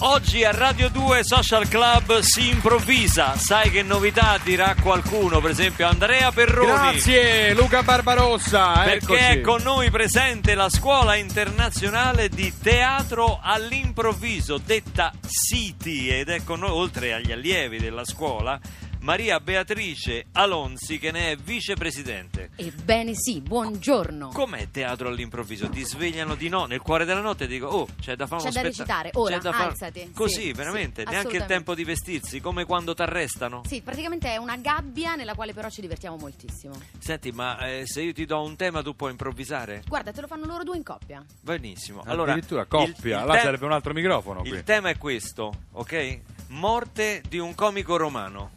Oggi 0.00 0.44
a 0.44 0.50
Radio 0.50 0.90
2 0.90 1.24
Social 1.24 1.66
Club 1.68 2.18
si 2.18 2.50
improvvisa. 2.50 3.34
Sai 3.38 3.70
che 3.70 3.82
novità 3.82 4.38
dirà 4.44 4.76
qualcuno, 4.80 5.40
per 5.40 5.52
esempio 5.52 5.86
Andrea 5.86 6.30
Perroni. 6.32 6.90
Grazie 6.90 7.54
Luca 7.54 7.82
Barbarossa, 7.82 8.82
Perché 8.84 9.14
eccoci. 9.14 9.22
è 9.22 9.40
con 9.40 9.62
noi 9.62 9.90
presente 9.90 10.54
la 10.54 10.68
scuola 10.68 11.14
internazionale 11.14 12.28
di 12.28 12.52
teatro 12.62 13.38
all'improvviso, 13.42 14.58
detta 14.58 15.12
City, 15.26 16.08
ed 16.08 16.28
è 16.28 16.44
con 16.44 16.58
noi, 16.60 16.70
oltre 16.70 17.14
agli 17.14 17.32
allievi 17.32 17.78
della 17.78 18.04
scuola, 18.04 18.60
Maria 19.06 19.38
Beatrice 19.38 20.26
Alonzi, 20.32 20.98
che 20.98 21.12
ne 21.12 21.30
è 21.30 21.36
vicepresidente. 21.36 22.50
Ebbene 22.56 23.14
sì, 23.14 23.40
buongiorno. 23.40 24.30
Com'è 24.30 24.68
teatro 24.72 25.06
all'improvviso? 25.06 25.68
Ti 25.68 25.84
svegliano 25.84 26.34
di 26.34 26.48
no 26.48 26.64
nel 26.64 26.80
cuore 26.80 27.04
della 27.04 27.20
notte 27.20 27.44
e 27.44 27.46
dico, 27.46 27.68
oh, 27.68 27.86
c'è 28.00 28.16
da 28.16 28.26
fare 28.26 28.42
C'è 28.42 28.48
uno 28.48 28.62
da 28.62 28.72
spettacolo. 28.72 29.02
recitare, 29.04 29.10
ora, 29.14 29.36
C'è 29.36 29.42
da 29.42 29.64
alzati. 29.64 30.10
Così, 30.12 30.40
Sì, 30.46 30.52
veramente, 30.52 31.04
sì, 31.04 31.10
neanche 31.12 31.36
il 31.36 31.44
tempo 31.44 31.76
di 31.76 31.84
vestirsi, 31.84 32.40
come 32.40 32.64
quando 32.64 32.94
ti 32.94 33.02
arrestano. 33.02 33.62
Sì, 33.64 33.80
praticamente 33.80 34.28
è 34.32 34.38
una 34.38 34.56
gabbia 34.56 35.14
nella 35.14 35.34
quale 35.34 35.54
però 35.54 35.70
ci 35.70 35.82
divertiamo 35.82 36.16
moltissimo. 36.16 36.74
Senti, 36.98 37.30
ma 37.30 37.58
eh, 37.64 37.82
se 37.86 38.02
io 38.02 38.12
ti 38.12 38.24
do 38.24 38.42
un 38.42 38.56
tema 38.56 38.82
tu 38.82 38.96
puoi 38.96 39.12
improvvisare? 39.12 39.84
Guarda, 39.86 40.10
te 40.10 40.20
lo 40.20 40.26
fanno 40.26 40.46
loro 40.46 40.64
due 40.64 40.78
in 40.78 40.82
coppia. 40.82 41.24
Benissimo. 41.42 42.02
Allora, 42.06 42.32
Addirittura 42.32 42.64
coppia, 42.64 43.20
il 43.20 43.26
là 43.26 43.32
tem- 43.34 43.44
sarebbe 43.44 43.66
un 43.66 43.72
altro 43.72 43.92
microfono 43.92 44.40
qui. 44.40 44.48
Il 44.50 44.64
tema 44.64 44.88
è 44.88 44.98
questo, 44.98 45.52
ok? 45.74 46.18
Morte 46.48 47.22
di 47.28 47.38
un 47.38 47.54
comico 47.54 47.96
romano. 47.96 48.54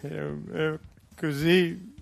È, 0.00 0.30
è 0.52 0.78
così 1.16 1.94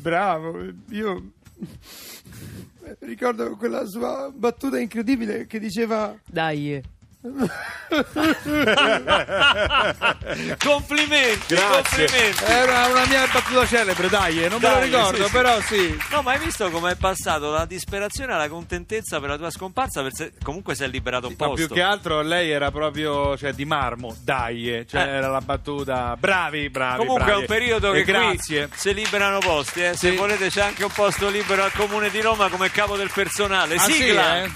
bravo. 0.00 0.62
Io 0.90 1.32
ricordo 3.00 3.56
quella 3.56 3.84
sua 3.86 4.30
battuta 4.34 4.78
incredibile 4.78 5.46
che 5.46 5.58
diceva 5.58 6.16
Dai. 6.26 6.82
complimenti, 10.64 11.54
Grazie. 11.54 12.06
complimenti. 12.06 12.44
Era 12.44 12.86
una 12.86 13.04
mia 13.06 13.26
battuta 13.30 13.66
celebre, 13.66 14.08
dai, 14.08 14.44
eh, 14.44 14.48
non 14.48 14.58
me 14.60 14.68
Dai, 14.68 14.90
lo 14.90 14.96
ricordo, 14.96 15.16
sì, 15.18 15.24
sì. 15.24 15.30
però 15.30 15.60
sì. 15.60 15.98
No, 16.12 16.22
ma 16.22 16.32
hai 16.32 16.38
visto 16.38 16.70
come 16.70 16.92
è 16.92 16.96
passato 16.96 17.50
dalla 17.50 17.64
disperazione 17.66 18.32
alla 18.32 18.48
contentezza 18.48 19.20
per 19.20 19.28
la 19.28 19.36
tua 19.36 19.50
scomparsa? 19.50 20.02
Per 20.02 20.32
comunque 20.42 20.74
si 20.74 20.84
è 20.84 20.88
liberato 20.88 21.26
un 21.26 21.34
Ma 21.38 21.46
posto. 21.48 21.66
più 21.66 21.74
che 21.74 21.82
altro 21.82 22.22
lei 22.22 22.50
era 22.50 22.70
proprio 22.70 23.36
cioè, 23.36 23.52
di 23.52 23.64
marmo, 23.64 24.16
dai, 24.22 24.76
eh, 24.78 24.86
cioè 24.86 25.02
Eh. 25.02 25.08
era 25.08 25.28
la 25.28 25.40
battuta 25.40 26.16
bravi, 26.18 26.70
bravi. 26.70 26.98
Comunque 26.98 27.24
bravi. 27.24 27.38
è 27.38 27.42
un 27.42 27.46
periodo 27.46 27.90
che 27.92 28.04
grazie. 28.04 28.68
qui 28.68 28.78
si 28.78 28.94
liberano 28.94 29.38
posti, 29.40 29.82
eh. 29.82 29.94
se 29.94 30.10
Sì. 30.10 30.16
volete 30.16 30.48
c'è 30.48 30.62
anche 30.62 30.84
un 30.84 30.92
posto 30.92 31.28
libero 31.28 31.64
al 31.64 31.72
comune 31.72 32.10
di 32.10 32.20
Roma 32.20 32.48
come 32.48 32.70
capo 32.70 32.96
del 32.96 33.10
personale. 33.12 33.74
Ah, 33.74 33.78
sì, 33.80 33.92
Sigla! 33.92 34.42
eh? 34.42 34.50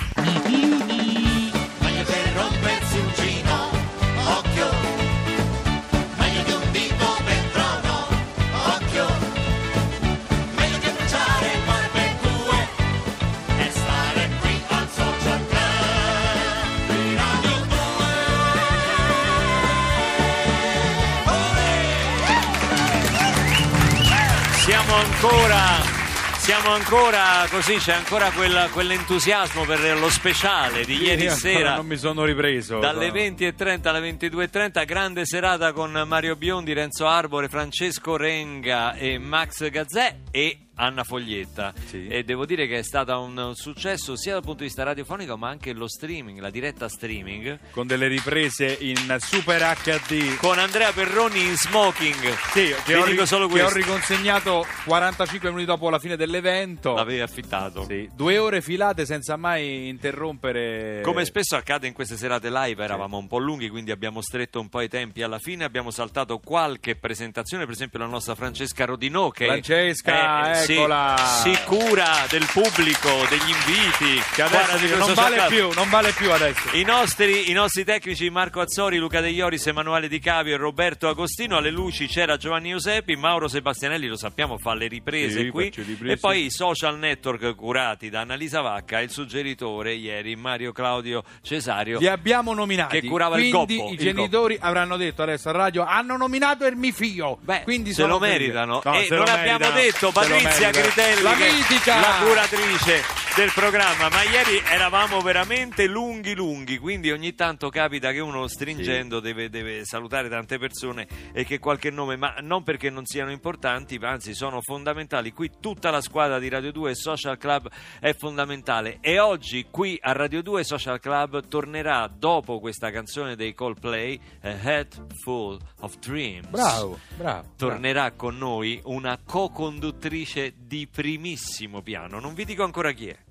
Siamo 26.57 26.77
ancora 26.77 27.45
così, 27.51 27.75
c'è 27.79 27.95
ancora 27.95 28.31
quel- 28.31 28.69
quell'entusiasmo 28.73 29.65
per 29.65 29.99
lo 29.99 30.09
speciale 30.09 30.85
di 30.85 31.03
ieri 31.03 31.25
Io 31.25 31.33
sera. 31.33 31.75
Non 31.75 31.85
mi 31.85 31.97
sono 31.97 32.23
ripreso. 32.25 32.79
Dalle 32.79 33.09
no. 33.09 33.15
20.30 33.15 33.89
alle 33.89 34.13
22.30, 34.13 34.85
grande 34.85 35.27
serata 35.27 35.73
con 35.73 35.91
Mario 36.07 36.37
Biondi, 36.37 36.73
Renzo 36.73 37.09
Arbore, 37.09 37.49
Francesco 37.49 38.17
Renga 38.17 38.95
e 38.95 39.19
Max 39.19 39.69
Gazzè 39.69 40.17
e 40.31 40.59
Anna 40.77 41.05
Foglietta. 41.05 41.73
Sì. 41.87 42.07
E 42.09 42.25
devo 42.25 42.45
dire 42.47 42.67
che 42.67 42.79
è 42.79 42.83
stato 42.83 43.19
un 43.21 43.53
successo 43.55 44.17
sia 44.17 44.33
dal 44.33 44.43
punto 44.43 44.59
di 44.59 44.65
vista 44.65 44.83
radiofonico 44.83 45.37
ma 45.37 45.49
anche 45.49 45.73
lo 45.73 45.89
streaming, 45.89 46.41
la 46.41 46.51
diretta 46.51 46.89
streaming, 46.89 47.59
Con 47.71 47.87
delle 47.87 48.09
riprese 48.09 48.77
in 48.81 49.17
super 49.21 49.61
HD. 49.83 50.37
con 50.37 50.59
Andrea 50.59 50.93
Perroni 50.93 51.43
in 51.45 51.57
smoking. 51.57 52.35
Sì, 52.53 52.75
che, 52.85 52.97
ho, 52.97 53.05
che 53.49 53.63
ho 53.63 53.73
riconsegnato 53.73 54.67
45 54.85 55.49
minuti 55.51 55.67
dopo 55.67 55.91
la 55.91 55.99
fine 55.99 56.17
dell'evento. 56.17 56.95
L'avevi 56.95 57.21
affittato. 57.21 57.85
Sì, 57.85 58.09
due 58.15 58.39
ore 58.39 58.61
filate 58.61 59.07
senza 59.07 59.37
mai 59.37 59.89
interrompere. 59.89 61.01
Come 61.03 61.25
spesso 61.25 61.57
accade 61.57 61.87
in 61.87 61.93
queste 61.93 62.17
serate 62.17 62.51
live, 62.51 62.83
eravamo 62.83 63.17
un 63.19 63.27
po' 63.27 63.39
lunghi, 63.39 63.69
quindi 63.69 63.91
abbiamo 63.91 64.21
stretto 64.21 64.61
un 64.61 64.69
po' 64.69 64.81
i 64.81 64.89
tempi 64.89 65.23
alla 65.23 65.39
fine. 65.39 65.65
Abbiamo 65.65 65.91
saltato 65.91 66.39
qualche 66.39 66.97
presentazione, 66.97 67.65
per 67.65 67.75
esempio 67.75 67.99
la 67.99 68.07
nostra 68.07 68.35
Francesca 68.35 68.85
Rodinò, 68.85 69.31
che 69.31 69.47
Francesca, 69.47 70.51
eh, 70.53 70.55
si- 70.57 70.64
eccola. 70.73 71.15
Si, 71.43 71.59
cura 71.65 72.27
del 72.29 72.47
pubblico, 72.53 73.09
degli 73.29 73.49
inviti. 73.51 74.23
Che 74.35 74.43
adesso 74.43 74.57
Guarda, 74.65 74.77
dice, 74.79 74.93
di 74.95 74.99
non 74.99 75.15
vale 75.15 75.37
social- 75.39 75.49
più, 75.49 75.71
non 75.75 75.89
vale 75.91 76.13
più 76.13 76.31
adesso. 76.33 76.69
I 76.77 76.83
nostri, 76.85 77.51
I 77.51 77.53
nostri 77.53 77.85
tecnici 77.85 78.31
Marco 78.31 78.61
Azzori, 78.61 78.99
Luca 78.99 79.21
De 79.21 79.29
Ioris, 79.31 79.67
Emanuele 79.67 80.09
Di 80.09 80.19
Cavio 80.19 80.55
e 80.55 80.57
Roberto 80.57 81.09
Agostino. 81.09 81.57
Alle 81.57 81.71
luci 81.71 82.07
c'era 82.07 82.37
Giovanni 82.37 82.71
Giuseppi, 82.71 83.17
Mauro 83.17 83.49
Sebastianelli, 83.49 84.07
lo 84.07 84.17
sappiamo, 84.17 84.59
fa 84.59 84.75
le 84.75 84.89
riprese 84.89 85.41
Sì, 85.41 85.49
qui. 85.51 85.73
E 86.05 86.17
poi 86.17 86.47
i 86.47 86.51
social 86.51 86.99
network 86.99 87.55
curati 87.55 88.11
da 88.11 88.21
Annalisa 88.21 88.61
Vacca 88.61 89.01
e 89.01 89.05
il 89.05 89.11
suggeritore 89.11 89.95
ieri 89.95 90.37
Mario 90.37 90.73
Claudio 90.73 91.23
Cesario. 91.43 91.99
Li 91.99 92.07
abbiamo 92.07 92.55
nominati. 92.55 93.01
Che 93.01 93.07
curava 93.07 93.39
il 93.39 93.51
Quindi 93.51 93.77
goppo, 93.77 93.93
i 93.93 93.97
genitori 93.97 94.57
avranno 94.61 94.97
detto 94.97 95.23
adesso 95.23 95.49
a 95.49 95.53
radio 95.53 95.85
hanno 95.85 96.17
nominato 96.17 96.67
il 96.67 96.77
mio 96.77 96.93
figlio. 96.93 97.39
Beh, 97.41 97.63
Quindi 97.63 97.93
se 97.93 98.05
lo 98.07 98.19
meritano. 98.19 98.81
No, 98.85 98.95
e 98.95 99.07
non 99.11 99.29
abbiamo 99.29 99.71
detto 99.71 100.11
Patrizia 100.13 100.51
meritano. 100.61 100.85
Critelli, 100.87 101.23
La 101.23 101.35
mitica. 101.35 102.01
la 102.01 102.17
curatrice 102.25 103.05
del 103.37 103.51
programma. 103.53 104.09
Ma 104.11 104.23
ieri 104.23 104.63
eravamo 104.71 105.21
veramente 105.21 105.87
lunghi 105.87 106.35
lunghi, 106.35 106.79
quindi 106.79 107.11
ogni 107.11 107.35
tanto 107.35 107.69
capita 107.69 108.13
che 108.13 108.21
uno 108.21 108.47
stringendo 108.47 109.19
deve, 109.19 109.51
deve 109.51 109.85
salutare 109.85 110.29
tante 110.29 110.57
persone 110.57 111.09
e 111.33 111.45
che 111.45 111.59
qualche 111.59 111.91
nome, 111.91 112.17
ma 112.17 112.37
non 112.41 112.63
perché 112.63 112.91
non 112.91 113.05
siano 113.07 113.33
importanti, 113.33 113.99
ma 113.99 114.11
anzi 114.11 114.35
sono 114.35 114.61
fondamentali. 114.61 115.33
Qui 115.33 115.51
tutta 115.61 115.91
la 115.91 116.01
squadra 116.01 116.39
di 116.39 116.49
Radio 116.49 116.71
2 116.71 116.95
Social 116.95 117.37
Club 117.37 117.69
è 117.99 118.15
fondamentale 118.15 118.99
e 119.01 119.19
oggi 119.19 119.67
qui 119.69 119.99
a 120.01 120.13
Radio 120.13 120.41
2 120.41 120.63
Social 120.63 121.01
Club 121.01 121.49
tornerà 121.49 122.07
dopo 122.07 122.61
questa 122.61 122.93
canzone 122.93 123.35
dei 123.35 123.53
Coldplay 123.53 124.21
A 124.43 124.49
Head 124.49 125.07
Full 125.23 125.59
of 125.81 125.99
Dreams. 125.99 126.49
Bravo, 126.49 127.01
bravo. 127.17 127.49
Tornerà 127.57 128.13
con 128.13 128.39
noi 128.39 128.81
una 128.85 129.19
co-conduttrice 129.25 130.55
di 130.57 130.87
primissimo 130.87 131.83
piano, 131.83 132.21
non 132.21 132.35
vi 132.35 132.45
dico 132.45 132.63
ancora 132.63 132.93
chi 132.93 133.09
è. 133.09 133.24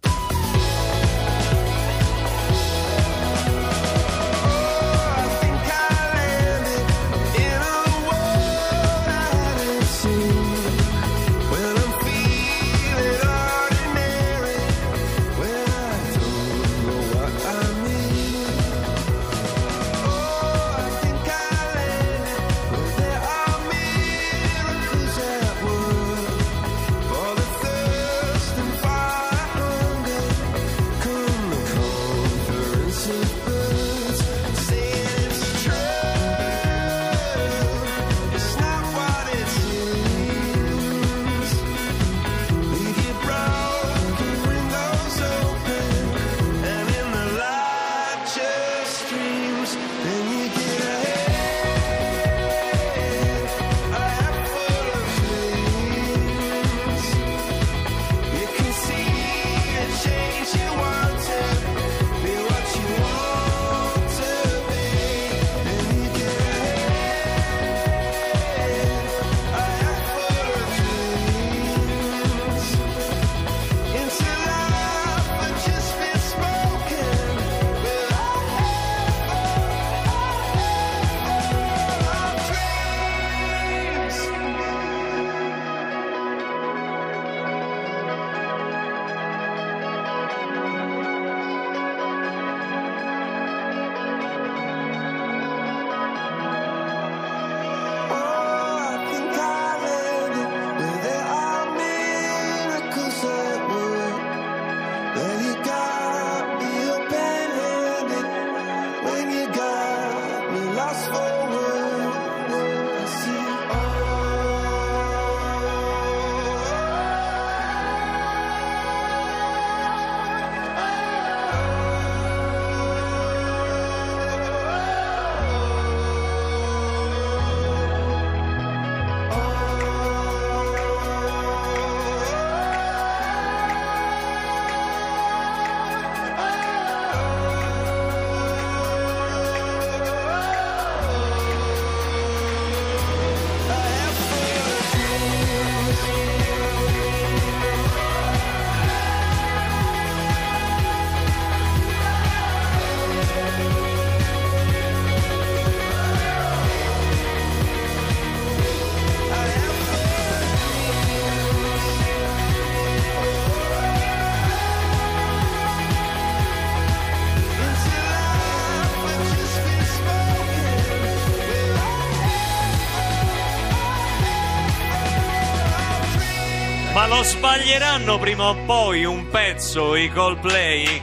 Lo 177.23 177.29
sbaglieranno 177.29 178.19
prima 178.19 178.49
o 178.49 178.55
poi 178.65 179.05
un 179.05 179.29
pezzo 179.29 179.95
i 179.95 180.11
Coldplay? 180.11 181.01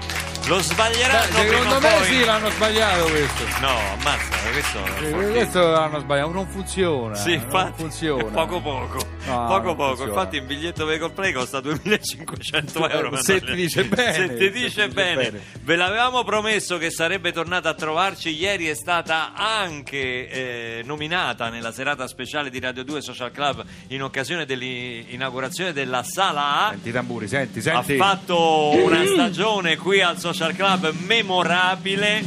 Lo 0.48 0.56
Beh, 0.56 0.62
sbaglieranno 0.62 1.38
prima 1.38 1.48
secondo 1.48 1.74
o 1.76 1.80
me 1.80 1.94
poi? 1.96 2.04
sì, 2.04 2.24
l'hanno 2.24 2.50
sbagliato 2.50 3.04
questo. 3.04 3.44
No, 3.60 3.68
ammazza, 3.98 4.36
questo 4.52 4.78
fortissimo. 4.84 5.30
questo 5.30 5.70
l'hanno 5.70 5.98
sbagliato, 6.00 6.32
non 6.32 6.46
funziona. 6.48 7.14
Sì, 7.14 7.34
non 7.36 7.42
infatti, 7.44 7.72
funziona. 7.76 8.24
poco 8.24 8.60
poco, 8.60 8.98
No, 9.26 9.46
poco 9.46 9.74
poco. 9.74 9.86
funziona. 9.96 10.10
Infatti 10.12 10.36
il 10.36 10.42
biglietto 10.42 10.86
per 10.86 10.98
Coldplay 10.98 11.32
costa 11.32 11.60
2500 11.60 12.88
euro. 12.88 13.12
Eh, 13.12 13.22
se 13.22 13.40
ti 13.40 13.54
dice 13.54 13.84
bene, 13.84 14.12
Se 14.12 14.36
ti 14.36 14.50
dice 14.50 14.88
bene. 14.88 15.22
bene. 15.30 15.40
Ve 15.62 15.76
l'avevamo 15.76 16.24
promesso 16.24 16.78
che 16.78 16.90
sarebbe 16.90 17.30
tornata 17.32 17.68
a 17.68 17.74
trovarci. 17.74 18.30
Ieri 18.34 18.66
è 18.66 18.74
stata 18.74 19.32
anche 19.34 20.28
eh, 20.28 20.82
nominata 20.84 21.48
nella 21.50 21.70
serata 21.72 22.06
speciale 22.08 22.50
di 22.50 22.58
Radio 22.60 22.82
2 22.82 23.02
Social 23.02 23.30
Club 23.30 23.64
in 23.88 24.02
occasione 24.02 24.46
dell'inaugurazione 24.46 25.72
della 25.72 26.02
Sala 26.02 26.66
A. 26.66 26.70
Senti 26.70 26.88
i 26.88 26.92
tamburi, 26.92 27.28
senti, 27.28 27.58
Ha 27.58 27.62
senti. 27.62 27.96
fatto 27.96 28.70
una 28.82 29.04
stagione 29.04 29.76
qui 29.76 30.00
al 30.00 30.18
Social 30.18 30.54
Club 30.54 30.92
memorabile. 31.06 32.24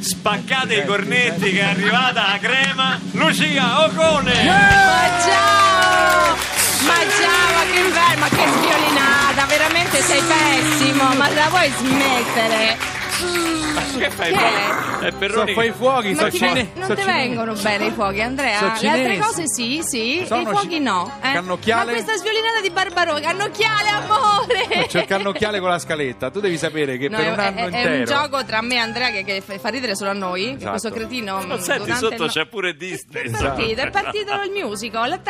Spaccate 0.00 0.76
i 0.76 0.84
cornetti 0.86 1.40
senti. 1.40 1.52
che 1.52 1.60
è 1.60 1.64
arrivata 1.64 2.28
la 2.32 2.38
crema. 2.38 2.98
Lucia 3.12 3.84
Ocone! 3.84 4.32
Ciao! 4.34 5.69
Ma 6.86 6.94
ciao, 6.94 7.66
che 7.72 7.82
bello, 7.82 8.18
ma 8.18 8.28
che 8.28 8.46
sviolinata, 8.56 9.46
veramente 9.46 10.02
sei 10.02 10.22
pessimo, 10.22 11.14
ma 11.14 11.28
la 11.30 11.48
vuoi 11.48 11.72
smettere? 11.76 12.99
Che 13.98 14.10
fai? 14.10 14.32
Che 14.32 15.06
È 15.06 15.10
So, 15.10 15.16
Perroni 15.18 15.54
fai 15.54 15.68
i 15.68 15.72
fuochi, 15.72 16.14
so 16.14 16.20
Non 16.22 16.30
ti, 16.30 16.36
cine- 16.38 16.70
non 16.74 16.86
so 16.86 16.94
ti 16.94 17.00
cine- 17.02 17.12
vengono 17.12 17.52
bene 17.54 17.86
i 17.86 17.90
fuochi, 17.90 18.20
Andrea? 18.20 18.58
So 18.58 18.82
Le 18.82 18.88
altre 18.88 19.18
cose 19.18 19.42
sì, 19.46 19.80
sì, 19.82 20.24
Sono 20.26 20.40
e 20.40 20.42
i 20.44 20.46
fuochi 20.46 20.68
ci- 20.70 20.78
no. 20.80 21.12
eh. 21.22 21.32
Cannocchiale? 21.32 21.84
Ma 21.86 21.92
questa 21.92 22.16
sviolinata 22.16 22.60
di 22.60 22.70
Barbarò, 22.70 23.18
cannocchiale, 23.20 23.88
amore! 23.88 24.86
C'è 24.88 25.00
il 25.00 25.06
cannocchiale 25.06 25.60
con 25.60 25.68
la 25.70 25.78
scaletta. 25.78 26.30
Tu 26.30 26.40
devi 26.40 26.56
sapere 26.58 26.96
che 26.98 27.08
No, 27.08 27.16
per 27.18 27.26
è, 27.26 27.30
un 27.32 27.38
anno 27.38 27.58
è- 27.58 27.62
è 27.62 27.64
intero. 27.66 27.96
un 27.98 28.04
gioco 28.04 28.44
tra 28.44 28.60
me 28.62 28.74
e 28.74 28.78
Andrea 28.78 29.10
che, 29.10 29.24
che 29.24 29.40
fa 29.58 29.68
ridere 29.68 29.94
solo 29.96 30.10
a 30.10 30.14
noi. 30.14 30.44
che 30.44 30.50
Esatto. 30.56 30.70
Questo 30.70 30.90
cretino. 30.90 31.40
Ma 31.46 31.58
senti, 31.60 31.94
sotto 31.94 32.24
il- 32.24 32.30
c'è 32.30 32.46
pure 32.46 32.74
Disney. 32.74 33.22
È 33.24 33.26
insomma. 33.28 33.50
partito, 33.50 33.80
è 33.80 33.90
partito 33.90 34.32
il 34.42 34.50
musical. 34.64 35.20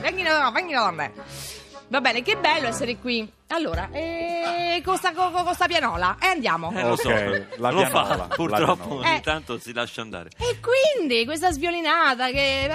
Venghino, 0.00 0.50
venghino 0.52 0.82
da 0.82 0.90
me. 0.90 1.12
Va 1.88 2.00
bene, 2.00 2.22
che 2.22 2.36
bello 2.36 2.68
essere 2.68 2.96
qui. 2.96 3.30
Allora, 3.54 3.88
eh, 3.92 4.80
con 4.84 4.96
sta, 4.96 5.12
con, 5.12 5.30
con 5.32 5.54
sta 5.54 5.66
pianola. 5.66 6.16
E 6.20 6.26
andiamo. 6.26 6.72
Eh, 6.74 6.82
lo 6.82 6.96
so, 6.96 7.10
Ok, 7.10 7.46
la 7.58 7.70
lo 7.70 7.80
fa, 7.86 7.88
pianola, 8.04 8.28
purtroppo 8.34 8.84
pianola. 8.86 9.08
ogni 9.08 9.16
Eh. 9.16 9.20
tanto 9.20 9.58
si 9.58 9.72
lascia 9.72 10.00
andare. 10.00 10.30
E 10.38 10.58
quindi 10.60 11.24
questa 11.24 11.50
sviolinata 11.52 12.30
che. 12.30 12.70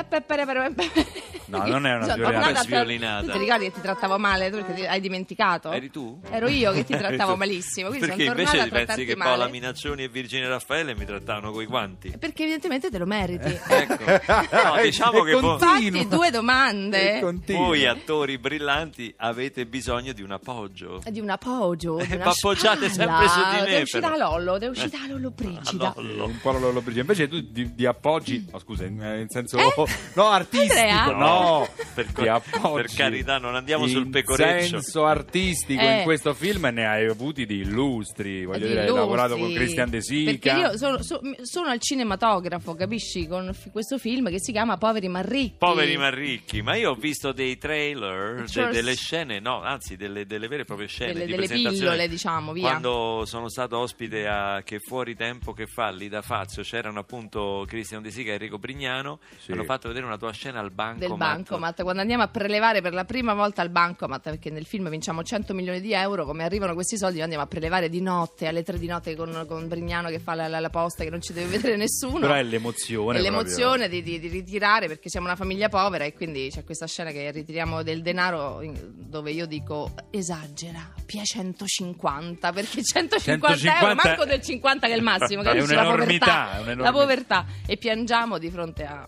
No, 1.50 1.66
non 1.66 1.86
è 1.88 1.96
una 1.96 2.04
Sono 2.04 2.16
sviolinata. 2.16 2.62
Sviolinata. 2.62 3.26
Tu 3.26 3.32
ti 3.32 3.38
ricordi 3.38 3.66
che 3.66 3.72
ti 3.72 3.82
trattavo 3.82 4.18
male? 4.18 4.50
Tu 4.50 4.58
perché 4.58 4.74
ti- 4.74 4.86
hai 4.86 5.00
dimenticato? 5.00 5.72
Eri 5.72 5.90
tu? 5.90 6.20
Ero 6.30 6.48
io 6.50 6.72
che 6.74 6.84
ti 6.84 6.94
trattavo 6.98 7.36
malissimo. 7.38 7.90
Perché 7.90 8.24
invece 8.26 8.68
pensi 8.68 9.06
che 9.06 9.16
male. 9.16 9.30
Paola 9.32 9.48
Minaccioni 9.48 10.04
e 10.04 10.10
Virginia 10.10 10.50
Raffaele 10.50 10.94
mi 10.96 11.06
trattavano 11.06 11.52
coi 11.52 11.66
guanti? 11.66 12.14
Perché 12.18 12.44
evidentemente 12.44 12.90
te 12.90 12.98
lo 12.98 13.06
meriti. 13.06 13.46
Ecco. 13.78 14.04
No, 14.52 14.76
diciamo 14.82 15.24
E 15.26 15.30
che 15.32 15.40
vo- 15.40 15.58
continua. 15.58 16.00
Infatti, 16.02 16.08
due 16.08 16.30
domande. 16.32 17.20
E 17.20 17.54
voi 17.54 17.86
attori 17.86 18.38
brillanti 18.38 19.14
avete 19.18 19.66
bisogno 19.66 20.12
di 20.14 20.22
un 20.22 20.32
appoggio. 20.68 21.02
Di 21.10 21.20
un 21.20 21.30
appoggio, 21.30 21.96
di 21.98 22.12
Eh, 22.12 22.16
una 22.16 22.26
appoggiate 22.30 22.90
spalla. 22.90 23.28
sempre 23.28 23.28
su 23.30 23.40
di 23.66 23.70
me, 23.72 23.78
È 23.78 23.82
uscita 23.82 24.10
però. 24.12 24.38
Lollo, 24.38 24.60
è 24.60 24.68
uscita 24.68 24.98
Lollo 25.08 25.32
Brigida. 25.32 25.94
Lollo. 25.96 26.26
un 26.26 26.40
po' 26.42 26.52
lo 26.52 26.60
Lollobrigida. 26.60 27.02
Invece 27.02 27.28
tu 27.28 27.40
di, 27.42 27.74
di 27.74 27.86
appoggi, 27.86 28.46
oh, 28.52 28.60
scusa, 28.60 28.86
in, 28.86 29.02
eh, 29.02 29.22
in 29.22 29.30
senso 29.30 29.58
Eh? 29.58 29.74
no 30.16 30.26
artistico, 30.28 30.74
Andrea? 30.74 31.06
no, 31.16 31.68
Per, 31.94 32.06
di 32.06 32.28
appoggi. 32.28 32.74
per 32.76 32.94
carità, 32.94 33.38
non 33.38 33.56
andiamo 33.56 33.88
sul 33.88 34.06
in 34.06 34.12
pecoreccio. 34.12 34.68
senso 34.82 35.06
artistico 35.06 35.82
Eh. 35.82 35.98
in 36.00 36.04
questo 36.04 36.34
film 36.34 36.70
ne 36.74 36.86
hai 36.86 37.06
avuti 37.08 37.46
di 37.46 37.58
illustri, 37.60 38.46
voglio 38.46 38.60
Di 38.60 38.68
dire, 38.68 38.80
hai 38.82 38.86
illustri. 38.88 39.08
lavorato 39.10 39.38
con 39.38 39.54
Christian 39.54 39.90
De 39.90 40.02
Sica. 40.02 40.32
Perché 40.32 40.50
io 40.60 40.78
sono, 40.78 41.02
so- 41.02 41.22
sono 41.42 41.70
al 41.70 41.80
cinematografo, 41.80 42.76
capisci? 42.76 43.28
Con 43.28 43.54
questo 43.72 43.98
film 43.98 44.30
che 44.30 44.40
si 44.40 44.52
chiama 44.52 44.78
Poveri 44.78 45.08
ma 45.08 45.22
ricchi. 45.22 45.56
Poveri 45.58 45.98
ma 45.98 46.10
ricchi, 46.10 46.62
ma 46.62 46.76
io 46.76 46.92
ho 46.92 46.96
visto 46.96 47.32
dei 47.32 47.58
trailer, 47.58 48.42
de- 48.42 48.48
Cioè, 48.48 48.68
delle 48.72 48.96
scene, 48.96 49.40
no, 49.40 49.62
anzi 49.62 49.96
delle, 49.96 50.26
delle 50.26 50.48
vere 50.58 50.62
e 50.62 50.66
proprie 50.66 50.88
scene 50.88 51.14
Delle- 51.14 51.26
di 51.26 51.32
delle 51.36 51.48
pillole, 51.48 52.08
diciamo, 52.08 52.52
via. 52.52 52.70
Quando 52.70 53.24
sono 53.26 53.50
stato 53.50 53.78
ospite 53.78 54.28
a 54.28 54.62
Che 54.64 54.80
fuori 54.80 55.16
tempo 55.16 55.54
che 55.54 55.66
fa 55.68 55.90
lì 55.90 56.10
da 56.10 56.22
Fazio, 56.22 56.64
c'erano 56.64 57.00
appunto 57.00 57.64
Cristian 57.68 58.02
De 58.02 58.12
Sica 58.12 58.32
e 58.32 58.34
Enrico 58.34 58.58
Brignano, 58.58 59.20
Sì. 59.38 59.52
hanno 59.52 59.64
fatto 59.64 59.88
vedere 59.88 60.06
una 60.06 60.18
tua 60.18 60.32
scena 60.32 60.60
al 60.60 60.72
banco. 60.72 61.00
del 61.00 61.16
bancomat 61.16 61.84
quando 61.84 62.02
andiamo 62.02 62.24
a 62.24 62.28
prelevare 62.28 62.82
per 62.82 62.94
la 62.94 63.06
prima 63.06 63.34
volta 63.34 63.62
al 63.62 63.70
bancomat 63.70 64.22
perché 64.24 64.50
nel 64.50 64.66
film 64.66 64.90
vinciamo 64.90 65.24
100 65.24 65.54
milioni 65.54 65.80
di 65.82 65.94
euro 65.94 66.26
come 66.26 66.44
arrivano 66.44 66.74
questi 66.74 66.98
soldi 66.98 67.16
noi 67.16 67.24
andiamo 67.24 67.44
a 67.44 67.48
prelevare 67.48 67.90
di 67.90 68.02
notte 68.02 68.48
alle 68.48 68.64
3 68.64 68.78
di 68.80 68.88
notte 68.88 69.16
con, 69.16 69.46
con 69.48 69.68
Brignano 69.68 70.10
che 70.10 70.20
fa 70.20 70.34
la, 70.34 70.48
la- 70.48 70.60
la 70.60 70.70
posta 70.70 71.04
che 71.04 71.10
non 71.10 71.22
ci 71.22 71.34
deve 71.34 71.58
vedere 71.58 71.76
nessuno 71.76 72.20
Però 72.20 72.34
è 72.34 72.44
l'emozione 72.44 73.20
È 73.20 73.22
proprio. 73.22 73.30
l'emozione 73.32 73.90
di, 73.90 74.02
di- 74.02 74.20
di 74.20 74.28
ritirare 74.28 74.88
perché 74.88 75.10
siamo 75.10 75.28
una 75.28 75.36
famiglia 75.36 75.70
povera 75.70 76.04
e 76.06 76.14
quindi 76.14 76.50
c'è 76.52 76.64
questa 76.64 76.88
scena 76.88 77.12
che 77.12 77.30
ritiriamo 77.32 77.84
del 77.84 78.02
denaro 78.02 78.62
dove 78.94 79.32
io 79.32 79.46
dico 79.46 79.92
esagera, 80.38 80.94
pia 81.06 81.24
150 81.24 82.52
perché 82.52 82.84
150, 82.84 83.48
euro, 83.48 83.58
150 83.58 84.08
manco 84.08 84.26
del 84.26 84.42
50 84.42 84.88
che 84.88 84.94
è 84.94 84.96
il 84.96 85.04
massimo, 85.04 85.42
È 85.42 85.46
capisci? 85.46 85.74
La 85.74 85.84
povertà, 85.84 86.66
è 86.66 86.76
la 86.76 86.92
povertà 86.92 87.46
e 87.66 87.78
piangiamo 87.78 88.38
di 88.38 88.50
fronte 88.50 88.86
a, 88.86 89.08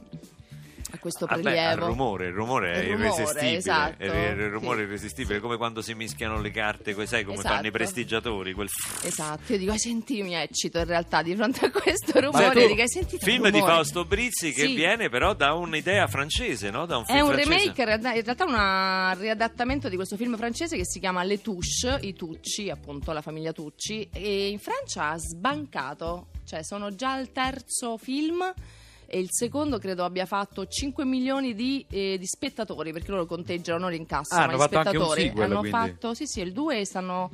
questo 0.99 1.25
Ah, 1.25 1.35
beh, 1.35 1.41
prelievo. 1.41 1.71
il 1.71 1.77
rumore, 1.77 2.27
il 2.27 2.33
rumore 2.33 2.71
è 2.73 2.77
Il 2.79 2.91
rumore, 2.95 3.07
irresistibile. 3.07 3.55
esatto, 3.57 4.03
è- 4.03 4.05
il 4.31 4.49
rumore 4.49 4.75
sì. 4.77 4.81
è 4.81 4.85
irresistibile, 4.85 5.39
come 5.39 5.57
quando 5.57 5.81
si 5.81 5.93
mischiano 5.93 6.39
le 6.41 6.51
carte, 6.51 6.93
sai 7.07 7.23
come 7.23 7.37
Esatto. 7.37 7.55
fanno 7.55 7.67
i 7.67 7.71
prestigiatori. 7.71 8.53
Quel... 8.53 8.67
Esatto, 9.03 9.51
io 9.53 9.57
dico, 9.59 9.73
io 10.13 10.23
mi 10.25 10.35
eccito 10.35 10.77
in 10.79 10.85
realtà 10.85 11.21
di 11.21 11.35
fronte 11.35 11.65
a 11.65 11.71
questo 11.71 12.19
rumore, 12.19 12.67
dico, 12.67 12.83
film 13.19 13.43
di 13.49 13.57
rumore?" 13.59 13.73
Fausto 13.73 14.05
Brizzi 14.05 14.51
che 14.51 14.65
Sì. 14.67 14.75
viene 14.75 15.09
però 15.09 15.33
da 15.33 15.53
un'idea 15.53 16.07
francese, 16.07 16.69
no? 16.69 16.85
Da 16.85 16.97
un 16.97 17.03
È 17.07 17.19
un 17.19 17.27
francese. 17.31 17.49
remake, 17.49 17.81
in 17.81 17.87
realtà- 17.87 18.13
in 18.13 18.23
realtà 18.23 18.45
un 18.45 19.19
riadattamento 19.19 19.89
di 19.89 19.95
questo 19.95 20.15
film 20.17 20.35
francese 20.37 20.75
che 20.77 20.85
si 20.85 20.99
chiama 20.99 21.23
Le 21.23 21.41
Touche, 21.41 21.97
i 22.01 22.13
Tucci, 22.13 22.69
appunto 22.69 23.11
la 23.11 23.21
famiglia 23.21 23.51
Tucci, 23.51 24.09
e 24.13 24.49
in 24.49 24.59
Francia 24.59 25.09
ha 25.11 25.17
sbancato, 25.17 26.27
cioè 26.45 26.63
sono 26.63 26.93
già 26.95 27.13
al 27.13 27.31
terzo 27.31 27.97
film 27.97 28.43
e 29.09 29.19
il 29.19 29.29
secondo 29.31 29.79
credo 29.79 30.03
abbia 30.03 30.25
fatto 30.25 30.65
5 30.67 31.03
milioni 31.03 31.53
di, 31.55 31.85
eh, 31.89 32.17
di 32.19 32.25
spettatori 32.25 32.91
perché 32.93 33.11
loro 33.11 33.25
conteggiano 33.25 33.79
non 33.79 33.91
l'incasso 33.91 34.35
Ah, 34.35 34.45
ma 34.45 34.53
gli 34.53 34.59
spettatori 34.59 35.21
sequel, 35.23 35.45
hanno 35.51 35.59
quindi. 35.59 35.77
fatto 35.77 36.13
sì 36.13 36.25
sì 36.27 36.41
il 36.41 36.51
2 36.53 36.85
stanno 36.85 37.31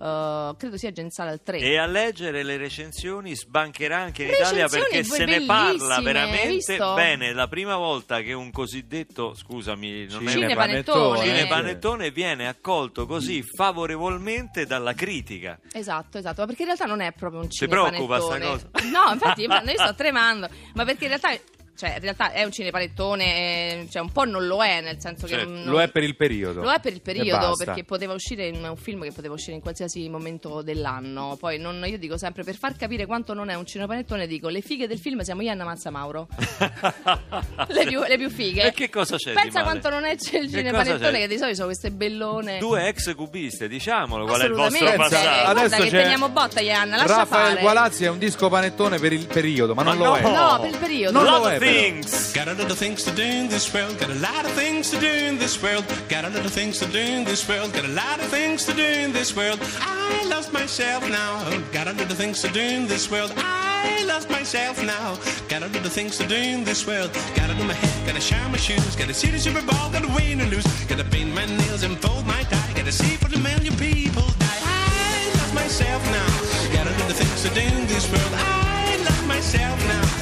eh, 0.00 0.54
credo 0.56 0.76
sia 0.76 0.92
sala 1.08 1.30
al 1.30 1.42
3 1.42 1.58
E 1.58 1.76
a 1.76 1.86
leggere 1.86 2.42
le 2.42 2.56
recensioni 2.56 3.34
sbancherà 3.34 3.98
anche 3.98 4.24
in 4.24 4.30
Italia 4.30 4.68
perché 4.68 5.02
se 5.04 5.24
ne 5.24 5.44
parla 5.44 6.00
veramente 6.00 6.76
bene. 6.76 7.32
La 7.32 7.48
prima 7.48 7.76
volta 7.76 8.20
che 8.20 8.32
un 8.32 8.50
cosiddetto, 8.50 9.34
scusami, 9.34 10.06
non 10.06 10.22
è 10.22 10.24
un 10.24 10.28
Cinepanettone. 10.28 11.22
cinepanettone 11.24 12.10
viene 12.10 12.48
accolto 12.48 13.06
così 13.06 13.42
favorevolmente 13.42 14.66
dalla 14.66 14.94
critica. 14.94 15.58
Esatto, 15.72 16.18
esatto, 16.18 16.40
ma 16.42 16.46
perché 16.46 16.62
in 16.62 16.68
realtà 16.68 16.86
non 16.86 17.00
è 17.00 17.12
proprio 17.12 17.40
un 17.40 17.48
Ti 17.48 17.66
preoccupa 17.66 18.18
cinepanettone. 18.20 18.58
sta 18.58 18.68
cosa? 18.70 18.86
No, 18.98 19.12
infatti 19.12 19.42
io 19.42 19.50
sto 19.76 19.94
tremando, 19.94 20.48
ma 20.74 20.84
perché 20.84 21.04
in 21.04 21.08
realtà 21.18 21.30
cioè 21.78 21.94
in 21.94 22.00
realtà 22.00 22.32
è 22.32 22.42
un 22.42 22.50
cinepanettone, 22.50 23.24
eh, 23.24 23.86
cioè 23.90 24.02
un 24.02 24.10
po' 24.10 24.24
non 24.24 24.46
lo 24.48 24.62
è, 24.64 24.80
nel 24.80 25.00
senso 25.00 25.28
Certo. 25.28 25.46
che 25.46 25.50
non- 25.52 25.64
Lo 25.64 25.80
è 25.80 25.88
per 25.88 26.02
il 26.02 26.16
periodo. 26.16 26.62
Lo 26.62 26.72
è 26.72 26.80
per 26.80 26.92
il 26.92 27.00
periodo, 27.00 27.52
perché 27.56 27.84
poteva 27.84 28.14
uscire 28.14 28.46
in 28.48 28.64
un 28.64 28.76
film 28.76 29.02
che 29.04 29.12
poteva 29.12 29.34
uscire 29.34 29.54
in 29.54 29.60
qualsiasi 29.62 30.08
momento 30.08 30.62
dell'anno. 30.62 31.36
Poi 31.38 31.58
non- 31.58 31.82
io 31.86 31.98
dico 31.98 32.16
sempre, 32.18 32.42
per 32.42 32.56
far 32.56 32.76
capire 32.76 33.06
quanto 33.06 33.32
non 33.34 33.48
è 33.48 33.54
un 33.54 33.64
cinepanettone, 33.64 34.26
dico 34.26 34.48
le 34.48 34.60
fighe 34.60 34.86
del 34.88 34.98
film 34.98 35.20
siamo 35.20 35.42
io 35.42 35.48
e 35.48 35.52
Anna 35.52 35.64
Mazza 35.64 35.90
Mauro. 35.90 36.26
le, 37.68 37.84
più, 37.86 38.02
le 38.02 38.16
più 38.16 38.30
fighe. 38.30 38.66
E 38.68 38.72
che 38.72 38.88
cosa 38.90 39.16
c'è 39.16 39.30
di 39.30 39.36
Pensa 39.40 39.60
male? 39.62 39.70
quanto 39.80 39.88
non 39.90 40.04
è 40.04 40.16
c'è 40.16 40.38
il 40.38 40.50
Che 40.50 40.56
cinepanettone, 40.58 41.10
c'è? 41.12 41.18
che 41.18 41.28
di 41.28 41.36
solito 41.36 41.54
sono 41.56 41.66
queste 41.68 41.90
bellone. 41.90 42.58
Due 42.58 42.88
ex 42.88 43.14
cubiste, 43.14 43.68
diciamolo, 43.68 44.24
qual 44.26 44.40
è 44.40 44.44
il 44.46 44.52
vostro 44.52 44.84
passato? 44.96 45.06
Guarda 45.08 45.48
adesso 45.48 45.82
che 45.82 45.90
c'è 45.90 46.02
teniamo 46.02 46.28
botta, 46.28 46.60
Ianna, 46.60 46.96
lascia 46.96 47.16
Raffaele 47.18 47.48
fare. 47.50 47.60
Gualazzi 47.60 48.04
è 48.04 48.08
un 48.08 48.18
disco 48.18 48.48
panettone 48.48 48.98
per 48.98 49.12
il 49.12 49.26
periodo, 49.26 49.74
ma 49.74 49.82
non 49.82 49.96
Ma 49.98 50.04
lo 50.04 50.10
no! 50.10 50.16
è. 50.16 50.22
No, 50.22 50.58
per 50.60 50.70
il 50.70 50.76
periodo. 50.78 51.12
Non 51.22 51.30
lo 51.30 51.38
Lot 51.38 51.50
è. 51.52 51.58
Things. 51.72 52.32
Got 52.32 52.48
a 52.48 52.54
little 52.54 52.76
things 52.76 53.04
to 53.04 53.12
do 53.14 53.22
in 53.22 53.48
this 53.48 53.72
world. 53.72 53.98
Got 53.98 54.10
a 54.10 54.20
lot 54.28 54.44
of 54.44 54.52
things 54.52 54.90
to 54.90 54.98
do 55.00 55.12
in 55.28 55.38
this 55.38 55.62
world. 55.62 55.84
Got 56.08 56.24
a 56.24 56.30
little 56.30 56.50
things 56.50 56.78
to 56.78 56.86
do 56.86 56.98
in 56.98 57.24
this 57.24 57.48
world. 57.48 57.72
Got 57.72 57.84
a 57.84 57.94
lot 58.02 58.18
of 58.20 58.26
things 58.26 58.64
to 58.66 58.72
do 58.74 58.84
in 58.84 59.12
this 59.12 59.36
world. 59.36 59.58
I 59.80 60.24
lost 60.28 60.52
myself 60.52 61.02
now. 61.08 61.32
Got 61.72 61.88
a 61.88 61.92
little 61.92 62.16
things 62.16 62.40
to 62.42 62.48
do 62.48 62.60
in 62.60 62.86
this 62.86 63.10
world. 63.10 63.32
I 63.36 64.04
lost 64.06 64.30
myself 64.30 64.82
now. 64.82 65.18
Got 65.48 65.62
a 65.62 65.68
little 65.68 65.90
things 65.90 66.16
to 66.18 66.26
do 66.26 66.36
in 66.36 66.64
this 66.64 66.86
world. 66.86 67.10
Gotta 67.34 67.54
do 67.54 67.64
my 67.64 67.74
hair, 67.74 68.06
gotta 68.06 68.20
shine 68.20 68.50
my 68.50 68.58
shoes. 68.58 68.96
Gotta 68.96 69.14
see 69.14 69.30
the 69.30 69.38
Super 69.38 69.62
Bowl, 69.62 69.90
gotta 69.90 70.08
win 70.16 70.40
and 70.40 70.50
lose. 70.50 70.66
Gotta 70.86 71.04
paint 71.04 71.34
my 71.34 71.46
nails 71.46 71.82
and 71.82 71.96
fold 71.98 72.26
my 72.26 72.42
tie. 72.44 72.72
Gotta 72.74 72.92
see 72.92 73.16
for 73.16 73.28
the 73.28 73.38
million 73.38 73.74
people 73.76 74.26
die. 74.44 74.62
I 74.62 75.32
lost 75.38 75.54
myself 75.54 76.02
now. 76.18 76.30
Got 76.76 76.86
a 76.86 76.94
little 76.98 77.16
things 77.20 77.42
to 77.44 77.50
do 77.54 77.60
in 77.60 77.86
this 77.86 78.06
world. 78.12 78.32
I 78.34 78.96
lost 79.06 79.26
myself 79.26 79.78
now. 79.88 80.17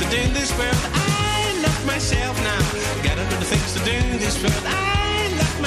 To 0.00 0.06
do 0.10 0.16
in 0.16 0.32
this 0.32 0.50
world. 0.58 0.82
I 0.92 1.60
lost 1.62 1.86
myself 1.86 2.34
now. 2.42 2.62
Got 3.06 3.18
a 3.18 3.24
little 3.30 3.48
things 3.52 3.70
to 3.74 3.80
do 3.84 3.92
in 3.92 4.18
this 4.18 4.36
world. 4.42 4.64
I 4.66 5.28
lost 5.38 5.60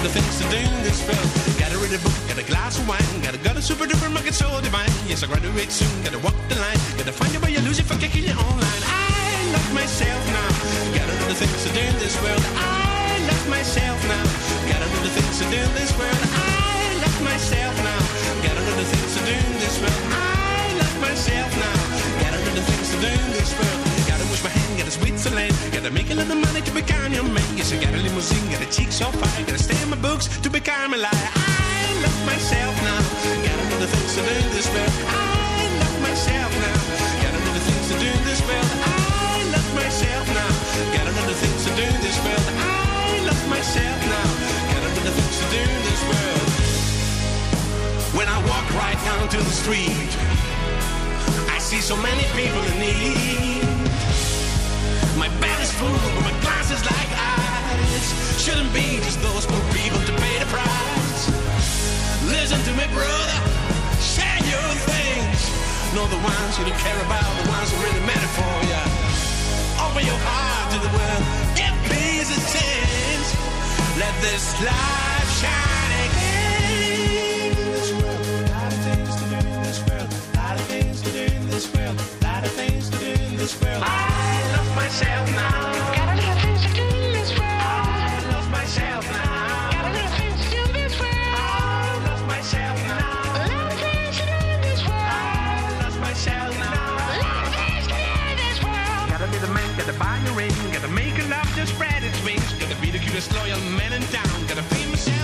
little 0.00 0.22
things 0.22 0.38
to 0.40 0.48
do 0.48 0.56
in 0.56 0.82
this 0.82 1.00
world. 1.04 1.28
Gotta 1.60 1.76
read 1.76 1.92
a 1.92 2.00
book, 2.00 2.16
got 2.26 2.38
a 2.38 2.46
glass 2.48 2.78
of 2.78 2.88
wine, 2.88 3.04
gotta 3.22 3.38
got 3.38 3.56
a 3.56 3.62
super 3.62 3.84
duper 3.84 4.10
market 4.10 4.34
so 4.34 4.48
divine. 4.60 4.88
Yes, 5.06 5.22
I 5.22 5.26
graduate 5.26 5.70
soon, 5.70 5.92
gotta 6.02 6.18
walk 6.20 6.34
the 6.48 6.56
line, 6.56 6.80
gotta 6.96 7.12
find 7.12 7.32
your 7.32 7.42
way, 7.42 7.52
you 7.52 7.60
lose 7.60 7.78
it 7.78 7.86
for 7.86 7.98
kicking 8.00 8.24
your 8.24 8.38
own 8.38 8.56
line. 8.56 8.82
I 8.88 9.52
love 9.52 9.68
myself 9.74 10.22
now, 10.32 10.50
gotta 10.96 11.14
do 11.20 11.24
the 11.28 11.36
things 11.36 11.60
to 11.66 11.70
do 11.76 11.82
in 11.84 11.96
this 12.00 12.16
world. 12.22 12.44
I 12.56 13.20
love 13.28 13.44
myself 13.52 13.98
now, 14.08 14.24
gotta 14.72 14.88
do 14.88 14.98
the 15.04 15.12
things 15.12 15.36
to 15.40 15.46
do 15.52 15.58
in 15.60 15.72
this 15.76 15.92
world. 16.00 16.22
I 16.32 16.96
love 17.04 17.18
myself 17.20 17.74
now, 17.84 18.00
gotta 18.40 18.62
do 18.64 18.72
the 18.80 18.88
things 18.88 19.10
to 19.16 19.20
do 19.28 19.36
in 19.36 19.52
this 19.60 19.76
world. 19.84 20.02
I 20.16 20.80
love 20.80 20.96
myself 21.04 21.50
now, 21.60 21.79
world. 23.00 23.80
Gotta 24.08 24.24
wash 24.28 24.42
my 24.44 24.50
hand, 24.50 24.78
gotta 24.78 24.90
Switzerland, 24.90 25.54
gotta 25.72 25.90
make 25.90 26.10
a 26.10 26.14
money 26.14 26.60
to 26.60 26.72
become 26.72 27.12
your 27.12 27.24
man. 27.24 27.56
Yes, 27.56 27.72
I 27.72 27.76
got 27.80 27.94
a 27.94 27.98
limousine, 27.98 28.50
got 28.52 28.60
a 28.60 28.68
cheek 28.70 28.92
so 28.92 29.06
fine, 29.10 29.44
gotta 29.46 29.58
stay 29.58 29.80
in 29.82 29.88
my 29.90 29.96
books 29.96 30.28
to 30.44 30.50
become 30.50 30.92
a 30.94 30.98
liar. 30.98 31.30
I 31.34 31.96
love 32.04 32.20
myself 32.26 32.74
now, 32.84 33.00
gotta 33.46 33.64
do 33.70 33.76
the 33.80 33.88
things 33.88 34.12
to 34.16 34.22
do 34.22 34.36
this 34.56 34.68
world. 34.74 34.96
I 35.08 35.68
love 35.80 35.96
myself 36.04 36.52
now, 36.60 36.78
gotta 37.24 37.40
do 37.40 37.50
the 37.56 37.64
things 37.68 37.86
to 37.90 37.96
do 38.04 38.12
this 38.28 38.40
world. 38.48 38.72
I 38.84 39.48
love 39.54 39.70
myself 39.74 40.26
now, 40.36 40.52
gotta 40.96 41.12
do 41.16 41.22
the 41.30 41.36
things 41.40 41.62
to 41.64 41.72
do 41.80 41.86
this 42.04 42.18
world. 42.24 42.48
I 42.60 43.24
love 43.28 43.44
myself 43.48 43.98
now, 44.14 44.28
gotta 44.72 44.90
do 44.92 45.00
the 45.08 45.14
things 45.16 45.36
to 45.40 45.46
do 45.56 45.64
this 45.88 46.00
world. 46.10 46.48
When 48.16 48.28
I 48.28 48.38
walk 48.44 48.66
right 48.76 49.00
down 49.08 49.28
to 49.34 49.38
the 49.38 49.54
street, 49.62 50.10
see 51.70 51.80
so 51.80 51.96
many 52.02 52.24
people 52.34 52.58
in 52.66 52.76
need. 52.82 53.62
My 55.14 55.30
bed 55.38 55.58
is 55.62 55.70
full, 55.78 55.86
but 55.86 56.22
my 56.26 56.34
glass 56.42 56.66
is 56.74 56.82
like 56.82 57.10
ice. 57.14 58.08
Shouldn't 58.42 58.74
be 58.74 58.98
just 59.06 59.22
those 59.22 59.46
poor 59.46 59.64
people 59.70 60.02
to 60.02 60.12
pay 60.18 60.36
the 60.42 60.50
price. 60.50 61.22
Listen 62.26 62.58
to 62.66 62.72
me, 62.74 62.86
brother. 62.90 63.38
Share 64.02 64.40
your 64.50 64.70
things. 64.90 65.40
Know 65.94 66.06
the 66.10 66.18
ones 66.26 66.58
you 66.58 66.64
don't 66.66 66.80
care 66.82 67.00
about, 67.06 67.30
the 67.38 67.46
ones 67.54 67.70
who 67.70 67.76
really 67.86 68.02
matter 68.02 68.30
for 68.34 68.56
you. 68.66 68.82
Open 69.86 70.02
your 70.10 70.20
heart 70.26 70.74
to 70.74 70.78
the 70.86 70.90
world. 70.90 71.22
Give 71.54 71.76
peace 71.86 72.34
a 72.34 72.40
chance. 72.50 73.28
Let 73.94 74.14
this 74.26 74.44
light 74.66 75.28
shine 75.38 75.79
gotta 99.20 99.32
be 99.32 99.38
the 99.38 99.52
man, 99.52 99.76
gotta 99.76 99.92
find 99.92 100.26
the 100.26 100.32
ring, 100.32 100.52
gotta 100.72 100.88
make 100.88 101.18
a 101.18 101.28
love 101.28 101.54
to 101.54 101.66
spread 101.66 102.02
its 102.02 102.24
wings. 102.24 102.52
Gotta 102.54 102.80
be 102.80 102.90
the 102.90 102.98
cutest 102.98 103.34
loyal 103.34 103.60
man 103.76 103.92
in 103.92 104.02
town. 104.04 104.46
Gotta 104.46 104.62
pay 104.74 104.86
myself 104.86 105.19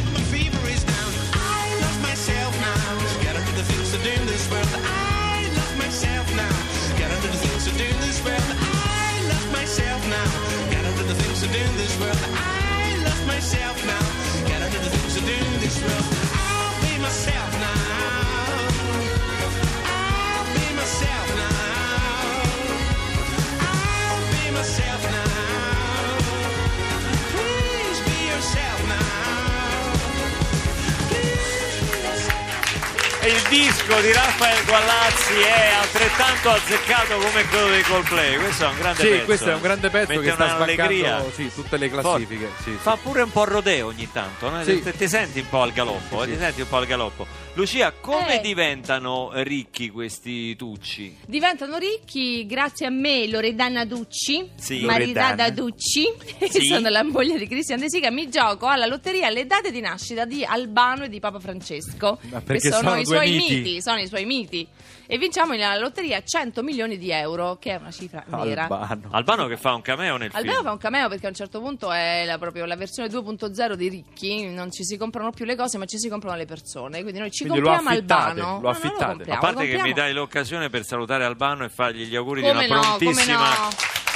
disco 33.97 34.01
di 34.01 34.13
Raffaele 34.13 34.65
Guallazzi 34.65 35.33
è 35.41 35.73
altrettanto 35.81 36.51
azzeccato 36.51 37.19
come 37.19 37.45
quello 37.49 37.69
dei 37.69 37.83
Coldplay. 37.83 38.37
Questo 38.37 38.65
è 38.65 38.69
un 38.69 38.77
grande 38.79 39.01
Sì, 39.03 39.09
pezzo. 39.09 39.25
questo 39.25 39.51
è 39.51 39.55
un 39.55 39.61
grande 39.61 39.91
pezzo 39.91 40.13
Mette 40.13 40.25
che 40.25 40.33
sta 40.33 40.49
sbancando 40.55 41.31
sì, 41.35 41.51
tutte 41.55 41.77
le 41.77 41.91
classifiche. 41.91 42.51
Sì, 42.59 42.71
sì. 42.71 42.77
Fa 42.81 42.97
pure 42.97 43.23
un 43.23 43.31
po' 43.31 43.45
rodeo 43.45 43.87
ogni 43.87 44.09
tanto, 44.13 44.51
no? 44.51 44.63
Sì. 44.65 44.83
ti, 44.83 44.93
ti 44.97 45.09
senti 45.09 45.41
un 45.41 45.49
po' 45.49 45.63
al 45.63 45.73
galoppo, 45.73 46.23
eh, 46.23 46.27
Sì. 46.27 46.33
ti 46.33 46.39
senti 46.39 46.61
un 46.63 46.69
po' 46.69 46.77
al 46.77 46.87
galoppo. 46.87 47.27
Lucia, 47.55 47.91
come 47.93 48.39
Eh. 48.39 48.41
diventano 48.43 49.31
ricchi 49.37 49.89
questi 49.89 50.55
tucci? 50.57 51.17
Diventano 51.27 51.79
ricchi 51.79 52.45
grazie 52.45 52.87
a 52.87 52.91
me, 52.91 53.27
Loredana 53.29 53.87
Ducci, 53.87 54.51
Sì. 54.57 54.81
maritata 54.85 55.45
Loredana. 55.49 55.51
Ducci, 55.51 56.05
che 56.39 56.51
Sì. 56.51 56.67
sono 56.67 56.89
la 56.91 57.03
moglie 57.03 57.39
di 57.39 57.47
Cristian 57.49 57.81
De 57.81 57.89
Sica. 57.89 58.11
Mi 58.11 58.29
gioco 58.29 58.67
alla 58.67 58.85
lotteria 58.87 59.31
le 59.31 59.47
date 59.47 59.71
di 59.71 59.81
nascita 59.81 60.27
di 60.27 60.45
Albano 60.45 61.05
e 61.05 61.09
di 61.09 61.19
Papa 61.19 61.39
Francesco. 61.41 62.19
Ma 62.29 62.39
che 62.41 62.45
perché 62.45 62.71
sono, 62.71 62.89
sono 62.91 63.01
i 63.01 63.07
suoi 63.07 63.31
miti. 63.31 63.55
miti. 63.55 63.81
Sono 63.87 64.01
i 64.01 64.09
suoi 64.09 64.25
miti. 64.25 64.67
E 65.07 65.17
vinciamo 65.17 65.53
nella 65.53 65.79
lotteria 65.79 66.21
100 66.21 66.61
milioni 66.65 66.99
di 66.99 67.13
euro, 67.13 67.57
che 67.61 67.71
è 67.71 67.77
una 67.77 67.93
cifra 67.93 68.25
vera. 68.27 68.63
Albano. 68.65 69.09
Albano 69.13 69.47
che 69.47 69.57
fa 69.57 69.75
un 69.75 69.81
cameo 69.81 70.17
nel 70.17 70.31
Albano 70.33 70.53
film. 70.55 70.65
fa 70.65 70.73
un 70.73 70.79
cameo 70.79 71.09
perché 71.09 71.27
a 71.27 71.29
un 71.29 71.35
certo 71.37 71.61
punto 71.61 71.93
è 71.93 72.25
la, 72.25 72.37
proprio 72.37 72.65
la 72.65 72.75
versione 72.75 73.09
2.0 73.09 73.75
dei 73.75 73.89
ricchi, 73.89 74.47
non 74.49 74.73
ci 74.73 74.83
si 74.83 74.97
comprano 74.97 75.31
più 75.31 75.45
le 75.45 75.55
cose 75.55 75.79
ma 75.79 75.85
ci 75.85 75.99
si 75.99 76.09
comprano 76.09 76.37
le 76.37 76.47
persone, 76.47 77.03
quindi 77.03 77.21
noi 77.21 77.31
ci 77.31 77.45
Quindi 77.45 77.61
lo 77.61 77.67
compriamo 77.69 77.91
affittate, 77.97 78.41
Albano. 78.41 78.41
lo 78.41 78.47
No, 78.47 78.53
non 78.55 78.63
lo 78.63 78.69
affittate. 78.71 79.05
compriamo, 79.05 79.39
A 79.39 79.43
parte 79.43 79.63
lo 79.69 79.77
che 79.77 79.83
mi 79.83 79.93
dai 79.93 80.13
l'occasione 80.13 80.69
per 80.69 80.85
salutare 80.85 81.25
Albano 81.25 81.65
e 81.65 81.69
fargli 81.69 82.07
gli 82.07 82.17
auguri 82.17 82.41
Come 82.41 82.65
di 82.65 82.71
una 82.73 82.77
no, 82.81 82.83
come 82.83 82.99
prontissima 82.99 83.39
no. 83.39 83.69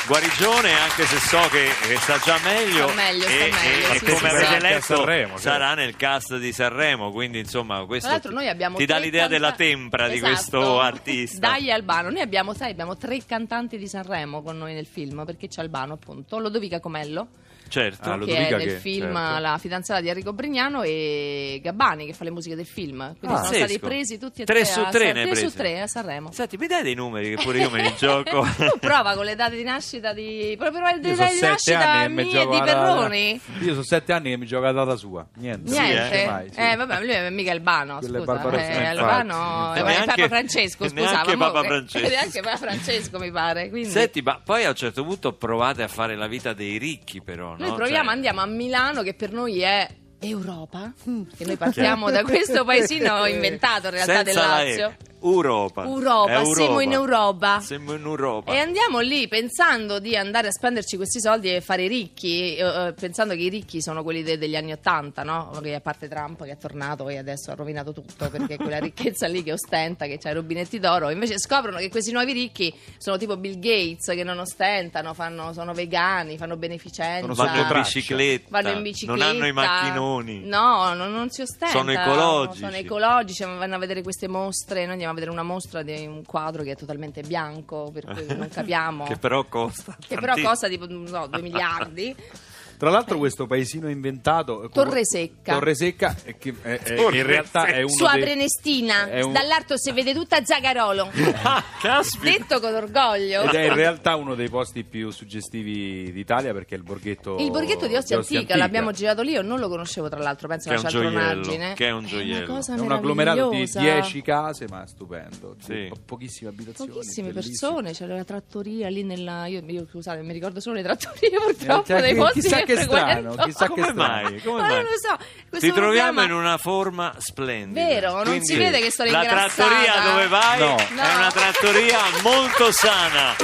Guarigione, 0.07 0.73
anche 0.73 1.05
se 1.07 1.19
so 1.19 1.41
che, 1.51 1.69
che 1.87 1.97
sta 1.99 2.19
già 2.19 2.39
meglio. 2.43 2.89
Sta 2.89 2.95
meglio, 2.95 3.23
sta 3.23 3.33
e, 3.33 3.39
meglio, 3.39 3.89
e- 3.89 3.95
e 3.95 3.99
sì, 3.99 4.05
come 4.07 4.17
sì, 4.19 4.25
avete 4.27 4.61
letto, 4.61 4.83
Sanremo, 4.97 5.37
sarà 5.37 5.75
nel 5.75 5.97
cast 5.97 6.37
di 6.39 6.53
Sanremo. 6.53 7.11
Quindi, 7.11 7.39
insomma, 7.39 7.85
questo 7.87 8.19
ti- 8.21 8.29
noi 8.33 8.49
abbiamo 8.49 8.77
ti 8.77 8.87
dà 8.87 8.99
l'idea 8.99 9.27
della 9.29 9.49
canta- 9.49 9.65
tempra 9.65 10.09
di 10.09 10.17
Esatto. 10.17 10.33
questo 10.33 10.81
artista. 10.81 11.49
Dai 11.51 11.71
Albano, 11.71 12.11
noi 12.11 12.21
abbiamo, 12.21 12.55
sai, 12.55 12.71
abbiamo 12.73 12.97
tre 12.97 13.19
cantanti 13.27 13.79
di 13.79 13.87
Sanremo 13.87 14.43
con 14.43 14.59
noi 14.59 14.75
nel 14.75 14.87
film, 14.87 15.25
perché 15.25 15.49
c'è 15.49 15.61
Albano 15.61 15.95
appunto, 15.95 16.39
Lodovica 16.39 16.81
Comello, 16.81 17.29
Certo. 17.71 18.11
Ah, 18.11 18.19
che 18.19 18.37
è 18.37 18.51
nel 18.51 18.59
che- 18.63 18.77
film 18.79 19.15
certo. 19.15 19.39
La 19.41 19.57
fidanzata 19.59 20.01
di 20.01 20.09
Enrico 20.09 20.33
Brignano 20.33 20.83
e 20.83 21.61
Gabbani 21.63 22.05
che 22.07 22.13
fa 22.15 22.25
le 22.25 22.31
musiche 22.31 22.57
del 22.57 22.67
film, 22.67 22.99
quindi 22.99 23.19
sono 23.21 23.35
Pazzesco. 23.41 23.57
stati 23.65 23.79
presi 23.79 24.19
tutti 24.19 24.43
e 24.43 24.45
Tre 24.45 24.57
tre, 24.63 24.65
su 24.65 24.81
a 24.81 24.89
tre 24.91 25.05
San- 25.07 25.15
ne 25.15 25.21
hai 25.23 25.27
tre 25.31 25.35
su 25.37 25.41
presi. 25.43 25.57
tre 25.57 25.81
a 25.81 25.87
Sanremo. 25.87 26.33
Senti, 26.33 26.57
mi 26.57 26.67
dai 26.67 26.83
dei 26.83 26.95
numeri 26.95 27.35
che 27.37 27.43
pure 27.43 27.59
io 27.61 27.71
me 27.71 27.83
li 27.83 27.95
gioco. 27.99 28.45
tu 28.57 28.79
prova 28.81 29.15
con 29.15 29.25
le 29.25 29.37
date 29.37 29.57
di 29.57 29.63
nascita 29.63 30.13
di 30.13 30.55
proprio 30.59 30.83
le 30.83 30.99
date 31.01 31.15
sono 31.15 31.29
di 31.33 31.41
nascita 31.41 32.09
mie 32.09 32.25
di 32.25 32.33
la- 32.35 32.61
Perroni. 32.65 33.41
Io 33.61 33.71
sono 33.71 33.83
sette 33.85 34.13
anni 34.13 34.31
che 34.31 34.37
mi 34.37 34.47
gioco 34.47 34.65
la 34.65 34.73
data 34.73 34.97
sua. 34.97 35.25
Niente. 35.37 35.71
Niente, 35.71 36.19
Sì, 36.19 36.27
mai, 36.27 36.51
sì. 36.53 36.59
eh 36.61 36.77
vabbè, 36.77 36.99
lui 37.01 37.11
è 37.11 37.31
mica 37.31 37.53
Albano, 37.53 37.99
Quello 37.99 38.19
è 38.23 38.25
scusa, 38.27 38.51
eh. 38.59 38.85
Albano 38.87 39.75
E 39.75 39.79
è 39.79 39.83
neanche- 39.85 40.07
Papa 40.07 40.29
Francesco, 40.29 40.89
scusa, 40.89 40.95
neanche 41.01 41.37
Papa 41.37 41.63
Francesco. 41.63 42.07
e 42.07 42.09
neanche 42.09 42.41
Papa 42.41 42.57
Francesco 42.57 43.19
mi 43.19 43.31
pare, 43.31 43.69
quindi 43.69 43.89
Senti, 43.91 44.23
ma 44.23 44.41
poi 44.43 44.65
a 44.65 44.71
un 44.71 44.75
certo 44.75 45.05
punto 45.05 45.33
provate 45.35 45.83
a 45.83 45.89
fare 45.89 46.17
la 46.17 46.27
vita 46.27 46.53
dei 46.53 46.77
ricchi, 46.79 47.21
però. 47.23 47.55
Noi 47.61 47.69
no? 47.71 47.75
proviamo, 47.77 48.05
Cioè- 48.05 48.15
andiamo 48.15 48.41
a 48.41 48.47
Milano 48.47 49.03
che 49.03 49.15
per 49.15 49.33
noi 49.33 49.61
è 49.61 49.89
Europa, 50.21 50.93
che 51.37 51.45
noi 51.45 51.57
partiamo 51.57 52.11
da 52.11 52.23
questo 52.23 52.65
paesino 52.67 53.27
inventato 53.27 53.87
in 53.87 53.93
realtà 53.93 54.23
del 54.23 54.33
Senza 54.35 54.49
la 54.49 54.63
Lazio. 54.65 54.89
E. 54.89 55.10
Europa. 55.23 55.85
Europa, 55.85 56.41
È 56.41 56.45
siamo 56.45 56.81
in 56.81 56.93
Europa. 56.93 57.61
Siamo 57.61 57.93
in 57.95 58.03
Europa. 58.05 58.53
E 58.53 58.59
andiamo 58.59 59.01
lì 59.01 59.29
pensando 59.29 59.99
di 59.99 60.17
andare 60.17 60.49
a 60.49 60.51
spenderci 60.51 60.97
questi 60.97 61.21
soldi 61.21 61.55
e 61.55 61.61
fare 61.61 61.85
i 61.85 61.89
ricchi, 61.89 62.57
eh, 62.57 62.65
eh, 62.65 62.93
pensando 62.93 63.35
che 63.35 63.43
i 63.43 63.49
ricchi 63.49 63.83
sono 63.83 64.03
quelli 64.03 64.23
de- 64.23 64.39
degli 64.39 64.57
anni 64.57 64.73
Ottanta, 64.73 65.23
no? 65.23 65.51
Che 65.63 65.75
a 65.75 65.81
parte 65.81 66.09
Trump 66.09 66.45
che 66.45 66.53
è 66.53 66.57
tornato 66.57 67.09
e 67.09 67.19
adesso 67.19 67.51
ha 67.51 67.55
rovinato 67.55 67.93
tutto 67.93 68.29
perché 68.31 68.57
quella 68.57 68.79
ricchezza 68.81 69.27
lì 69.27 69.43
che 69.43 69.53
ostenta, 69.53 70.07
che 70.07 70.19
ha 70.23 70.31
i 70.31 70.35
rubinetti 70.35 70.79
d'oro, 70.79 71.11
invece 71.11 71.39
scoprono 71.39 71.79
che 71.79 71.89
questi 71.91 72.13
nuovi 72.13 72.33
ricchi 72.33 72.73
sono 72.99 73.17
tipo 73.17 73.37
Bill 73.37 73.59
Gates 73.59 74.15
che 74.15 74.25
non 74.25 74.39
ostentano, 74.39 75.15
fanno- 75.15 75.53
sono 75.53 75.73
vegani, 75.73 76.37
fanno 76.37 76.57
beneficenza. 76.57 77.33
Vanno 77.33 77.61
in 77.61 77.83
bicicletta. 77.83 78.49
Vanno 78.51 78.71
in 78.71 78.83
bicicletta. 78.83 79.25
Non 79.25 79.37
hanno 79.37 79.47
i 79.47 79.53
macchinoni. 79.53 80.43
No, 80.45 80.95
non, 80.95 81.13
non 81.13 81.31
si 81.31 81.43
ostenta. 81.43 81.77
Sono 81.77 81.93
ecologici. 81.93 82.59
Sono 82.61 82.77
ecologici, 82.77 83.45
vanno 83.45 83.75
a 83.75 83.79
vedere 83.79 84.03
queste 84.03 84.29
mostre. 84.29 84.83
Noi 84.83 84.93
andiamo 84.93 85.10
a 85.11 85.15
vedere 85.15 85.31
una 85.31 85.43
mostra 85.43 85.83
di 85.83 86.07
un 86.07 86.25
quadro 86.25 86.63
che 86.63 86.73
è 86.73 86.77
totalmente 86.77 87.23
bianco, 87.23 87.91
per 87.93 88.05
cui 88.07 88.27
non 88.37 88.49
capiamo. 88.53 89.05
Che 89.05 89.17
però 89.17 89.45
costa. 89.45 89.97
Che 89.99 90.17
però 90.17 90.35
costa 90.41 90.69
tipo 90.69 90.87
no, 90.89 91.27
2 91.27 91.43
miliardi. 91.43 92.15
Tra 92.81 92.89
l'altro 92.89 93.19
questo 93.19 93.47
paesino 93.47 93.91
inventato... 93.91 94.63
eh, 94.63 94.69
Torre 94.71 95.05
Secca. 95.05 95.53
Torre 95.53 95.75
Secca, 95.75 96.17
eh, 96.25 96.39
che 96.39 96.55
è- 96.63 96.81
è- 96.81 96.95
Torre 96.95 97.19
in 97.19 97.27
realtà 97.27 97.67
è 97.67 97.83
uno 97.83 97.91
Sua 97.93 98.13
dei... 98.13 98.23
Prenestina, 98.23 99.07
è 99.11 99.21
un- 99.21 99.33
dall'alto 99.33 99.77
si 99.77 99.93
vede 99.93 100.15
tutta 100.15 100.43
Zagarolo. 100.43 101.11
Ah, 101.43 101.63
caspita. 101.81 102.25
Detto 102.39 102.61
con 102.61 102.75
orgoglio. 102.75 103.43
Ed 103.43 103.55
è 103.55 103.65
in 103.67 103.75
realtà 103.75 104.15
uno 104.17 104.35
dei 104.35 104.49
posti 104.49 104.83
più 104.85 105.11
suggestivi 105.11 106.11
d'Italia 106.13 106.53
perché 106.53 106.75
è 106.75 106.79
il 106.79 106.85
borghetto... 106.85 107.37
Il 107.39 107.51
borghetto 107.51 107.87
di 107.87 107.97
Ostia 107.97 108.17
Antica, 108.17 108.39
Antica. 108.41 108.57
l'abbiamo 108.57 108.93
girato 108.93 109.23
lì, 109.23 109.33
io 109.33 109.43
non 109.43 109.59
lo 109.59 109.69
conoscevo 109.69 110.09
tra 110.09 110.19
l'altro, 110.21 110.49
penso 110.49 110.69
Che 110.71 110.75
è 110.75 110.79
alla 110.79 110.87
un 110.89 110.93
gioiello, 110.95 111.19
cialtronaggine. 111.21 111.75
che 111.75 111.87
è 111.87 111.91
un 111.91 112.05
È 112.05 112.07
gioiello. 112.09 112.45
una 112.45 112.55
cosa 112.55 112.75
È 112.75 112.79
un 112.79 112.93
agglomerato 112.93 113.49
di 113.51 113.57
meravigliosa. 113.57 113.81
10 113.81 114.23
case, 114.23 114.67
ma 114.69 114.87
stupendo. 114.87 115.57
Sì. 115.63 115.87
Po- 115.91 115.97
Pochissime 116.07 116.51
abitazioni. 116.51 116.91
Pochissime 116.93 117.33
persone, 117.33 117.93
c'era 117.93 118.15
la 118.15 118.25
trattoria 118.25 118.89
lì 118.89 119.03
nella. 119.03 119.47
Io, 119.47 119.63
io, 119.67 119.87
scusate, 119.91 120.23
mi 120.23 120.33
ricordo 120.33 120.61
solo 120.61 120.77
le 120.77 120.83
trattorie 120.83 121.31
purtroppo 121.39 121.87
cioè, 121.87 122.01
dei 122.01 122.15
posti 122.15 122.41
chissà 122.41 122.63
che 122.63 122.70
frequento. 122.77 123.33
strano, 123.33 123.35
chissà 123.45 123.65
che 123.67 123.71
Come 123.71 123.83
strano. 123.89 124.03
mai? 124.23 124.41
Come 124.43 124.61
Ma 124.61 124.67
mai? 124.67 124.75
non 124.75 124.83
lo 124.85 124.99
so. 125.09 125.17
questo 125.49 125.67
Ti 125.67 125.73
troviamo 125.73 126.23
in 126.23 126.33
una 126.33 126.57
forma 126.59 127.15
splendida. 127.19 127.87
Vero, 127.87 128.13
non 128.15 128.25
Quindi 128.25 128.47
si 128.47 128.57
vede 128.57 128.81
che 128.81 128.91
sto 128.91 129.05
La 129.05 129.25
trattoria 129.25 129.93
dove 130.05 130.27
vai 130.29 130.59
No. 130.59 130.77
è 130.77 130.87
No. 130.93 131.17
una 131.17 131.31
trattoria 131.33 131.99
molto 132.23 132.71
sana. 132.73 133.35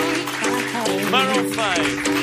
Ma 1.11 1.23
non 1.23 1.45
fai. 1.47 2.15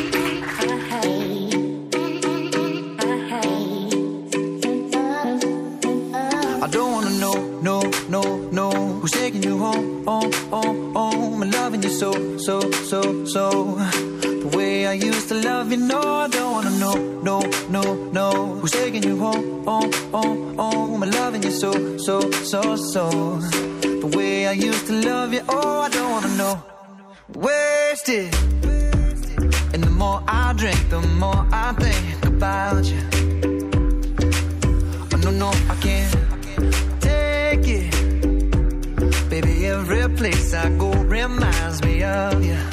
I 5.36 6.68
don't 6.72 6.92
wanna 6.94 7.10
know, 7.18 7.60
no, 7.62 7.82
no, 8.10 8.38
no 8.52 8.70
Who's 9.00 9.12
taking 9.12 9.42
you 9.44 9.58
home, 9.58 10.06
home, 10.06 10.32
home, 10.52 10.94
home 10.96 11.42
And 11.42 11.54
loving 11.54 11.82
you 11.84 11.90
so, 11.90 12.38
so, 12.38 12.60
so, 12.72 13.26
so 13.26 13.76
I 14.94 14.96
used 14.98 15.28
to 15.30 15.34
love 15.34 15.72
you, 15.72 15.78
no 15.78 16.00
I 16.00 16.28
don't 16.28 16.52
wanna 16.52 16.70
know, 16.78 16.94
no, 17.24 17.40
no, 17.68 17.96
no. 18.12 18.60
Who's 18.60 18.70
taking 18.70 19.02
you 19.02 19.18
home, 19.18 19.66
home, 19.66 19.92
home, 20.12 20.56
home? 20.56 21.02
And 21.02 21.12
loving 21.16 21.42
you 21.42 21.50
so, 21.50 21.98
so, 21.98 22.30
so, 22.30 22.76
so. 22.76 23.10
The 23.82 24.12
way 24.16 24.46
I 24.46 24.52
used 24.52 24.86
to 24.86 24.94
love 24.94 25.34
you, 25.34 25.42
oh 25.50 25.80
I 25.80 25.90
don't 25.90 26.12
wanna 26.12 26.36
know. 26.38 26.64
Wasted. 27.34 28.36
And 29.74 29.84
the 29.84 29.90
more 29.90 30.24
I 30.28 30.54
drink, 30.54 30.78
the 30.92 31.02
more 31.02 31.44
I 31.52 31.74
think 31.74 32.26
about 32.26 32.86
you. 32.86 33.02
Oh, 35.12 35.18
no, 35.24 35.32
no, 35.32 35.50
I 35.74 35.76
can't 35.82 36.14
take 37.02 37.68
it. 37.80 39.30
Baby, 39.32 39.66
every 39.66 40.08
place 40.16 40.54
I 40.54 40.70
go 40.78 40.92
reminds 40.94 41.82
me 41.82 42.04
of 42.04 42.46
you. 42.46 42.73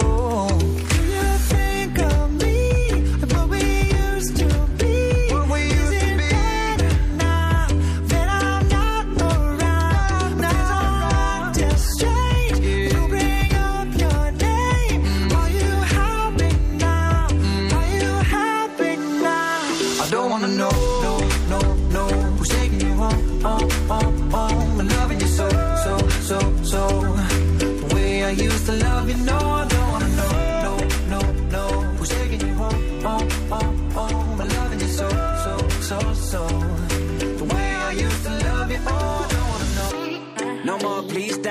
Used 28.51 28.65
to 28.65 28.73
love 28.73 29.09
you, 29.09 29.17
no, 29.17 29.37
I 29.37 29.67
don't 29.67 29.87
wanna 29.91 30.09
know, 30.19 30.31
no, 30.65 30.73
no, 31.13 31.21
no. 31.55 31.65
Who's 31.97 32.09
taking 32.09 32.41
you 32.47 32.53
home, 32.53 33.01
home, 33.03 33.30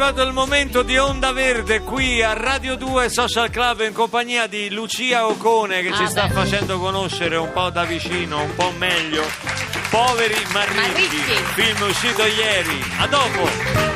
arrivato 0.00 0.22
il 0.22 0.32
momento 0.32 0.82
di 0.82 0.96
Onda 0.96 1.32
Verde 1.32 1.80
qui 1.80 2.22
a 2.22 2.32
Radio 2.32 2.76
2 2.76 3.08
Social 3.08 3.50
Club 3.50 3.80
in 3.80 3.92
compagnia 3.92 4.46
di 4.46 4.70
Lucia 4.70 5.26
Ocone 5.26 5.82
che 5.82 5.92
ci 5.92 6.04
Ah, 6.04 6.08
sta 6.08 6.26
beh. 6.28 6.34
facendo 6.34 6.78
conoscere 6.78 7.34
un 7.36 7.50
po' 7.52 7.68
da 7.70 7.82
vicino, 7.84 8.42
un 8.42 8.54
po' 8.54 8.72
meglio. 8.78 9.24
Poveri 9.90 10.36
ma 10.52 10.62
ricchi, 10.62 10.76
Ma 10.76 10.84
ricchi. 10.92 11.42
film 11.54 11.88
uscito 11.88 12.22
ieri. 12.24 12.80
A 12.98 13.06
dopo! 13.08 13.87